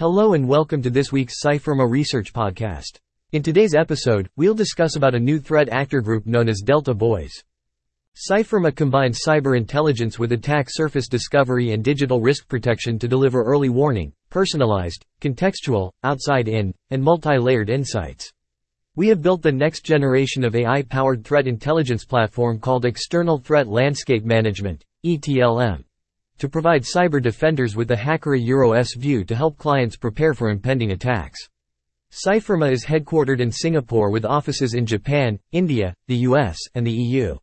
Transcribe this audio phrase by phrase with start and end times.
[0.00, 3.00] Hello and welcome to this week's Cyfirma Research Podcast.
[3.32, 7.44] In today's episode, we'll discuss about a new threat actor group known as Delta Boys.
[8.16, 13.68] Cyfirma combines cyber intelligence with attack surface discovery and digital risk protection to deliver early
[13.68, 18.32] warning, personalized, contextual, outside-in, and multi-layered insights.
[18.96, 24.24] We have built the next generation of AI-powered threat intelligence platform called External Threat Landscape
[24.24, 25.84] Management, ETLM
[26.40, 30.92] to provide cyber defenders with the Hackera EuroS view to help clients prepare for impending
[30.92, 31.38] attacks.
[32.12, 37.36] Cyfirma is headquartered in Singapore with offices in Japan, India, the US, and the EU.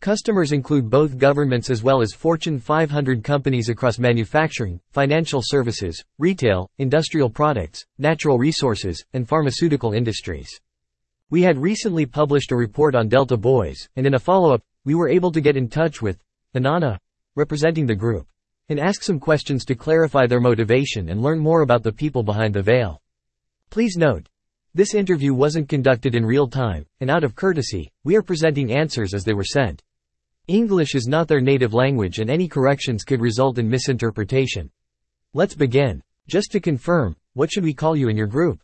[0.00, 6.68] Customers include both governments as well as Fortune 500 companies across manufacturing, financial services, retail,
[6.78, 10.50] industrial products, natural resources, and pharmaceutical industries.
[11.30, 15.08] We had recently published a report on Delta Boys, and in a follow-up, we were
[15.08, 16.18] able to get in touch with
[16.54, 16.98] Anana,
[17.36, 18.26] representing the group,
[18.68, 22.54] and ask some questions to clarify their motivation and learn more about the people behind
[22.54, 23.00] the veil.
[23.70, 24.28] Please note,
[24.74, 29.14] this interview wasn't conducted in real time, and out of courtesy, we are presenting answers
[29.14, 29.82] as they were sent.
[30.48, 34.70] English is not their native language and any corrections could result in misinterpretation.
[35.32, 36.02] Let's begin.
[36.26, 38.62] Just to confirm, what should we call you in your group?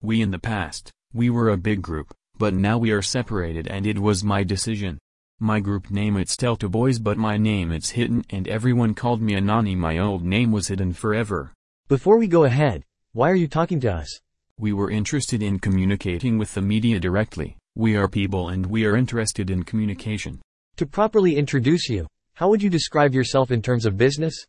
[0.00, 3.86] We in the past, we were a big group, but now we are separated and
[3.86, 4.98] it was my decision.
[5.42, 9.32] My group name it's Delta Boys but my name it's hidden and everyone called me
[9.32, 11.52] Anani my old name was hidden forever.
[11.88, 14.20] Before we go ahead, why are you talking to us?
[14.60, 17.56] We were interested in communicating with the media directly.
[17.74, 20.40] We are people and we are interested in communication.
[20.76, 24.46] To properly introduce you, how would you describe yourself in terms of business?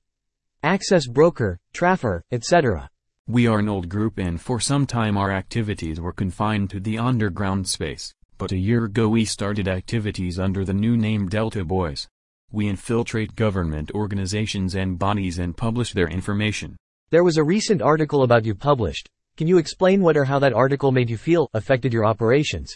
[0.61, 2.87] Access broker, traffer, etc.
[3.27, 6.99] We are an old group and for some time our activities were confined to the
[6.99, 12.07] underground space but a year ago we started activities under the new name Delta Boys.
[12.51, 16.75] We infiltrate government organizations and bodies and publish their information.
[17.09, 19.09] There was a recent article about you published.
[19.37, 22.75] Can you explain what or how that article made you feel affected your operations?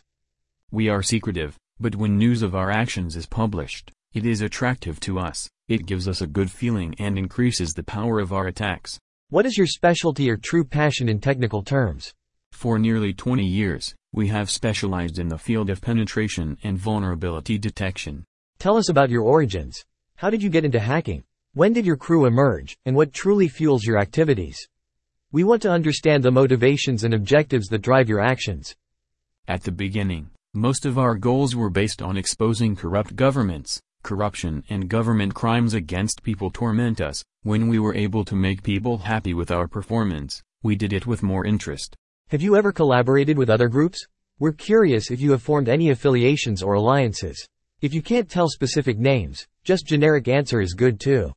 [0.71, 5.19] We are secretive, but when news of our actions is published, it is attractive to
[5.19, 8.99] us, it gives us a good feeling and increases the power of our attacks.
[9.29, 12.13] What is your specialty or true passion in technical terms?
[12.57, 18.25] For nearly 20 years, we have specialized in the field of penetration and vulnerability detection.
[18.57, 19.85] Tell us about your origins.
[20.15, 21.23] How did you get into hacking?
[21.53, 24.57] When did your crew emerge, and what truly fuels your activities?
[25.31, 28.73] We want to understand the motivations and objectives that drive your actions.
[29.47, 33.79] At the beginning, most of our goals were based on exposing corrupt governments.
[34.01, 37.23] Corruption and government crimes against people torment us.
[37.43, 41.21] When we were able to make people happy with our performance, we did it with
[41.21, 41.95] more interest.
[42.29, 44.05] Have you ever collaborated with other groups?
[44.37, 47.47] We're curious if you have formed any affiliations or alliances.
[47.79, 51.31] If you can't tell specific names, just generic answer is good too.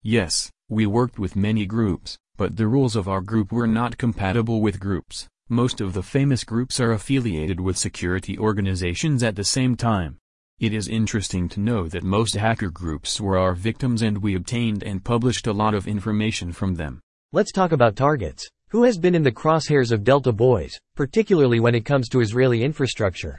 [0.00, 4.60] Yes, we worked with many groups, but the rules of our group were not compatible
[4.60, 5.26] with groups.
[5.48, 10.18] Most of the famous groups are affiliated with security organizations at the same time.
[10.60, 14.84] It is interesting to know that most hacker groups were our victims and we obtained
[14.84, 17.00] and published a lot of information from them.
[17.32, 18.48] Let's talk about targets.
[18.72, 22.64] Who has been in the crosshairs of Delta Boys, particularly when it comes to Israeli
[22.64, 23.38] infrastructure?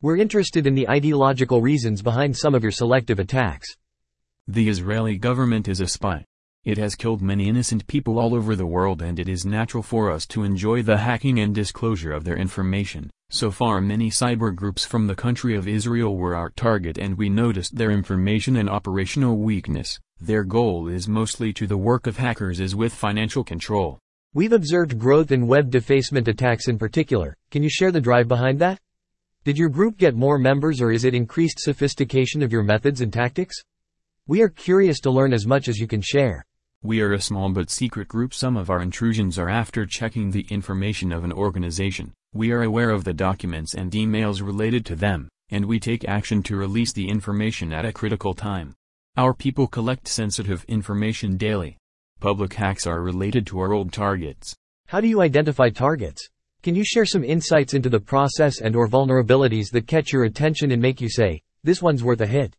[0.00, 3.74] We're interested in the ideological reasons behind some of your selective attacks.
[4.46, 6.24] The Israeli government is a spy.
[6.64, 10.08] It has killed many innocent people all over the world and it is natural for
[10.08, 13.10] us to enjoy the hacking and disclosure of their information.
[13.28, 17.28] So far many cyber groups from the country of Israel were our target and we
[17.28, 19.98] noticed their information and operational weakness.
[20.20, 23.98] Their goal is mostly to the work of hackers is with financial control.
[24.32, 27.36] We've observed growth in web defacement attacks in particular.
[27.50, 28.78] Can you share the drive behind that?
[29.42, 33.12] Did your group get more members or is it increased sophistication of your methods and
[33.12, 33.56] tactics?
[34.28, 36.44] We are curious to learn as much as you can share.
[36.80, 38.32] We are a small but secret group.
[38.32, 42.12] Some of our intrusions are after checking the information of an organization.
[42.32, 46.44] We are aware of the documents and emails related to them, and we take action
[46.44, 48.76] to release the information at a critical time.
[49.16, 51.79] Our people collect sensitive information daily,
[52.20, 54.54] Public hacks are related to our old targets.
[54.88, 56.28] How do you identify targets?
[56.62, 60.70] Can you share some insights into the process and or vulnerabilities that catch your attention
[60.70, 62.54] and make you say, this one's worth a hit?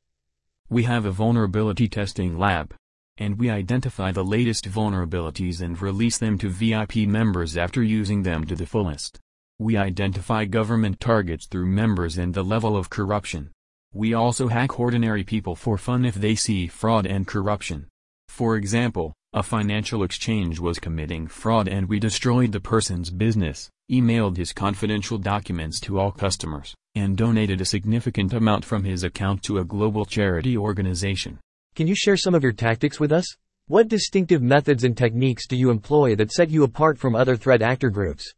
[0.71, 2.73] We have a vulnerability testing lab.
[3.19, 8.45] And we identify the latest vulnerabilities and release them to VIP members after using them
[8.45, 9.19] to the fullest.
[9.59, 13.51] We identify government targets through members and the level of corruption.
[13.93, 17.85] We also hack ordinary people for fun if they see fraud and corruption.
[18.27, 24.35] For example, a financial exchange was committing fraud and we destroyed the person's business, emailed
[24.35, 29.59] his confidential documents to all customers, and donated a significant amount from his account to
[29.59, 31.39] a global charity organization.
[31.75, 33.25] Can you share some of your tactics with us?
[33.67, 37.61] What distinctive methods and techniques do you employ that set you apart from other threat
[37.61, 38.33] actor groups?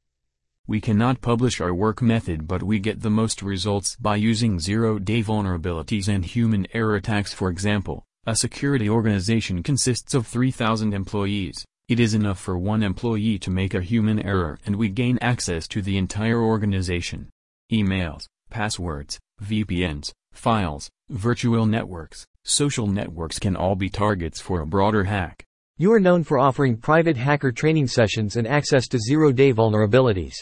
[0.67, 5.23] We cannot publish our work method but we get the most results by using zero-day
[5.23, 8.05] vulnerabilities and human error attacks for example.
[8.25, 11.65] A security organization consists of 3,000 employees.
[11.89, 15.67] It is enough for one employee to make a human error and we gain access
[15.67, 17.27] to the entire organization.
[17.69, 25.03] Emails, passwords, VPNs, files, virtual networks, social networks can all be targets for a broader
[25.03, 25.43] hack.
[25.77, 30.35] You are known for offering private hacker training sessions and access to zero-day vulnerabilities.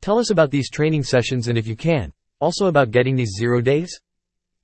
[0.00, 3.60] Tell us about these training sessions and if you can, also about getting these zero
[3.60, 4.00] days?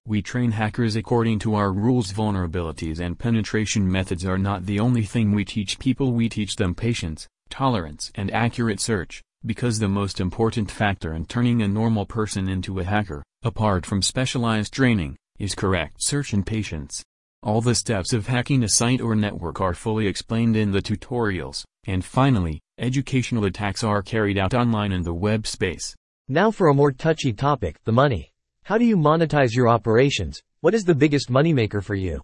[0.06, 5.02] We train hackers according to our rules vulnerabilities and penetration methods are not the only
[5.02, 10.18] thing we teach people we teach them patience, tolerance and accurate search, because the most
[10.18, 15.54] important factor in turning a normal person into a hacker, apart from specialized training, is
[15.54, 17.04] correct search and patience.
[17.42, 21.62] All the steps of hacking a site or network are fully explained in the tutorials,
[21.86, 25.94] and finally, educational attacks are carried out online in the web space.
[26.26, 28.30] Now for a more touchy topic, the money.
[28.64, 30.40] How do you monetize your operations?
[30.60, 32.22] What is the biggest moneymaker for you?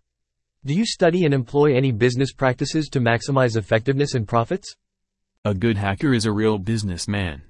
[0.65, 4.77] Do you study and employ any business practices to maximize effectiveness and profits?
[5.44, 7.43] A good hacker is a real businessman.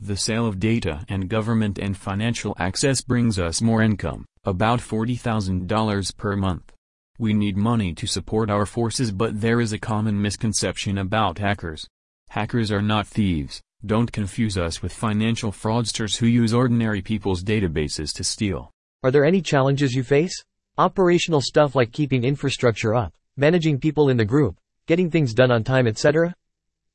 [0.00, 6.16] The sale of data and government and financial access brings us more income, about $40,000
[6.16, 6.72] per month.
[7.18, 11.86] We need money to support our forces but there is a common misconception about hackers.
[12.30, 18.12] Hackers are not thieves, don't confuse us with financial fraudsters who use ordinary people's databases
[18.14, 18.70] to steal.
[19.02, 20.44] Are there any challenges you face?
[20.78, 25.64] Operational stuff like keeping infrastructure up, managing people in the group, getting things done on
[25.64, 26.34] time etc.?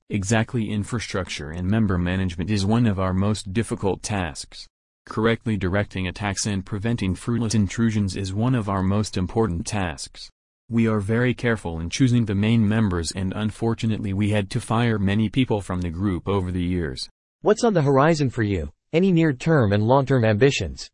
[0.10, 4.66] Exactly infrastructure and member management is one of our most difficult tasks.
[5.06, 10.30] Correctly directing attacks and preventing fruitless intrusions is one of our most important tasks.
[10.72, 15.00] We are very careful in choosing the main members and unfortunately we had to fire
[15.00, 17.10] many people from the group over the years.
[17.42, 18.70] What's on the horizon for you?
[18.94, 20.88] Any near-term and long-term ambitions?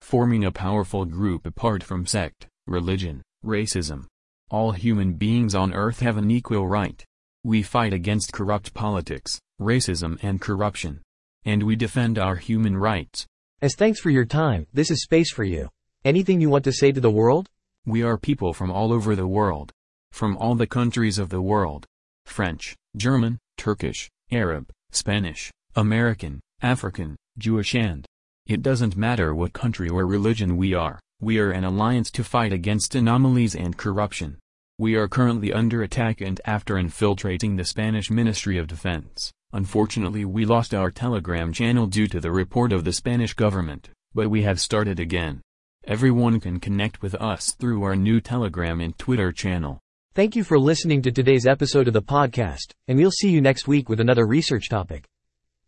[0.00, 4.06] Forming a powerful group apart from sect, religion, racism.
[4.48, 7.04] All human beings on earth have an equal right.
[7.42, 11.00] We fight against corrupt politics, racism and corruption.
[11.44, 13.26] And we defend our human rights.
[13.60, 15.68] As thanks for your time, this is space for you.
[16.04, 17.48] Anything you want to say to the world?
[17.86, 19.72] We are people from all over the world.
[20.12, 21.86] From all the countries of the world.
[22.26, 28.04] French, German, Turkish, Arab, Spanish, American, African, Jewish and.
[28.46, 32.52] It doesn't matter what country or religion we are, we are an alliance to fight
[32.52, 34.38] against anomalies and corruption.
[34.78, 40.44] We are currently under attack and after infiltrating the Spanish Ministry of Defense, unfortunately we
[40.44, 44.60] lost our Telegram channel due to the report of the Spanish government, but we have
[44.60, 45.40] started again.
[45.86, 49.80] Everyone can connect with us through our new Telegram and Twitter channel.
[50.14, 53.66] Thank you for listening to today's episode of the podcast, and we'll see you next
[53.66, 55.08] week with another research topic.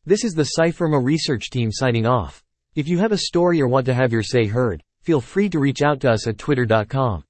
[0.05, 2.45] This is the Cyfirma research team signing off.
[2.75, 5.59] If you have a story or want to have your say heard, feel free to
[5.59, 7.25] reach out to us at twitter.com